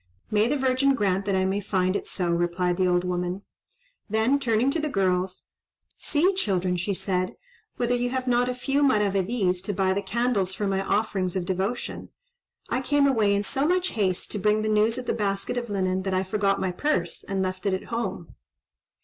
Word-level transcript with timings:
"May 0.31 0.47
the 0.47 0.57
Virgin 0.57 0.95
grant 0.95 1.27
that 1.27 1.35
I 1.35 1.59
find 1.59 1.95
it 1.95 2.07
so," 2.07 2.31
replied 2.31 2.77
the 2.77 2.87
old 2.87 3.03
woman. 3.03 3.43
Then 4.09 4.39
turning 4.39 4.71
to 4.71 4.81
the 4.81 4.89
girls, 4.89 5.49
"See, 5.95 6.33
children," 6.33 6.75
she 6.75 6.95
said 6.95 7.35
"whether 7.77 7.93
you 7.93 8.09
have 8.09 8.25
not 8.27 8.49
a 8.49 8.55
few 8.55 8.81
maravedis 8.81 9.61
to 9.61 9.73
buy 9.73 9.93
the 9.93 10.01
candles 10.01 10.55
for 10.55 10.65
my 10.65 10.81
offerings 10.83 11.35
of 11.35 11.45
devotion. 11.45 12.09
I 12.67 12.81
came 12.81 13.05
away 13.05 13.35
in 13.35 13.43
so 13.43 13.67
much 13.67 13.89
haste, 13.89 14.31
to 14.31 14.39
bring 14.39 14.63
the 14.63 14.69
news 14.69 14.97
of 14.97 15.05
the 15.05 15.13
basket 15.13 15.55
of 15.55 15.69
linen, 15.69 16.01
that 16.01 16.15
I 16.15 16.23
forgot 16.23 16.59
my 16.59 16.71
purse, 16.71 17.23
and 17.23 17.43
left 17.43 17.67
it 17.67 17.73
at 17.75 17.89
home." 17.93 18.33